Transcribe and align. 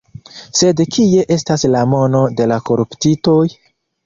Sed 0.59 0.79
kie 0.95 1.25
estas 1.35 1.67
la 1.75 1.83
mono 1.93 2.23
de 2.41 2.49
la 2.53 2.59
koruptitoj? 2.71 3.39